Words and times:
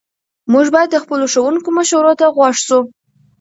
موږ 0.51 0.65
باید 0.75 0.89
د 0.91 0.97
خپلو 1.03 1.25
ښوونکو 1.33 1.69
مشورو 1.77 2.13
ته 2.19 2.25
غوږ 2.35 2.55
سو. 2.67 2.79